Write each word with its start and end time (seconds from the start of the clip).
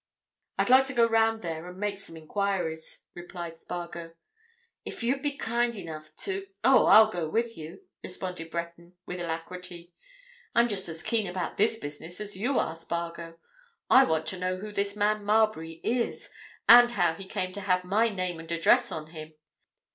"I'd 0.57 0.71
like 0.71 0.85
to 0.85 0.95
go 0.95 1.05
round 1.07 1.43
there 1.43 1.69
and 1.69 1.77
make 1.77 1.99
some 1.99 2.17
enquiries," 2.17 3.03
replied 3.13 3.61
Spargo. 3.61 4.15
"If 4.83 5.03
you'd 5.03 5.21
be 5.21 5.37
kind 5.37 5.75
enough 5.75 6.15
to——" 6.15 6.47
"Oh, 6.63 6.87
I'll 6.87 7.11
go 7.11 7.29
with 7.29 7.55
you!" 7.55 7.83
responded 8.01 8.49
Breton, 8.49 8.95
with 9.05 9.19
alacrity. 9.19 9.93
"I'm 10.55 10.67
just 10.69 10.89
as 10.89 11.03
keen 11.03 11.27
about 11.27 11.57
this 11.57 11.77
business 11.77 12.19
as 12.19 12.35
you 12.35 12.57
are, 12.57 12.75
Spargo! 12.75 13.37
I 13.91 14.03
want 14.05 14.25
to 14.29 14.39
know 14.39 14.57
who 14.57 14.71
this 14.71 14.95
man 14.95 15.23
Marbury 15.23 15.73
is, 15.83 16.31
and 16.67 16.93
how 16.93 17.13
he 17.13 17.27
came 17.27 17.53
to 17.53 17.61
have 17.61 17.83
my 17.83 18.09
name 18.09 18.39
and 18.39 18.51
address 18.51 18.91
on 18.91 19.11
him. 19.11 19.35